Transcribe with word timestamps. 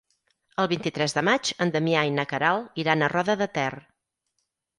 El 0.61 0.69
vint-i-tres 0.69 1.13
de 1.17 1.23
maig 1.29 1.51
en 1.65 1.73
Damià 1.75 2.01
i 2.07 2.15
na 2.15 2.25
Queralt 2.33 2.81
iran 2.85 3.05
a 3.05 3.11
Roda 3.15 3.37
de 3.45 3.49
Ter. 3.61 3.69